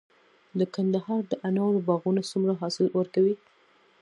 [0.59, 3.35] د کندهار د انارو باغونه څومره حاصل ورکوي؟